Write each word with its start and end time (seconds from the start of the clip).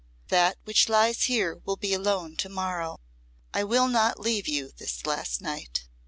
"That 0.29 0.57
which 0.63 0.89
lies 0.89 1.25
here 1.25 1.59
will 1.63 1.75
be 1.75 1.93
alone 1.93 2.35
to 2.37 2.49
morrow. 2.49 2.99
I 3.53 3.63
will 3.63 3.87
not 3.87 4.19
leave 4.19 4.47
you 4.47 4.71
this 4.75 5.05
last 5.05 5.41
night. 5.43 5.83